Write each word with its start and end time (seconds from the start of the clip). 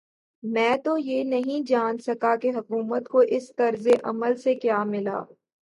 میں 0.43 0.77
تو 0.77 0.97
یہ 0.97 1.23
نہیں 1.23 1.67
جان 1.67 1.97
سکا 1.97 2.35
کہ 2.35 2.51
حکومت 2.55 3.07
کو 3.07 3.19
اس 3.19 3.51
طرز 3.55 3.87
عمل 4.03 4.35
سے 4.35 4.55
کیا 4.55 4.83
ملا؟ 4.83 5.23